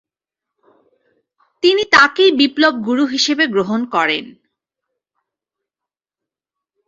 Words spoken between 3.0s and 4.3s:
হিসেবে গ্রহণ করেন।